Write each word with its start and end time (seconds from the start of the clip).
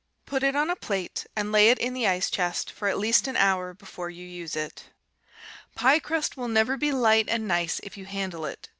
Put 0.25 0.41
it 0.41 0.55
on 0.55 0.71
a 0.71 0.75
plate 0.75 1.27
and 1.35 1.51
lay 1.51 1.69
it 1.69 1.77
in 1.77 1.93
the 1.93 2.07
ice 2.07 2.31
chest 2.31 2.71
for 2.71 2.87
at 2.87 2.97
least 2.97 3.27
an 3.27 3.37
hour 3.37 3.71
before 3.75 4.09
you 4.09 4.25
use 4.25 4.55
it. 4.55 4.85
Pie 5.75 5.99
crust 5.99 6.35
will 6.35 6.47
never 6.47 6.75
be 6.75 6.91
light 6.91 7.29
and 7.29 7.47
nice 7.47 7.79
if 7.83 7.97
you 7.97 8.05
handle 8.05 8.45
it. 8.47 8.67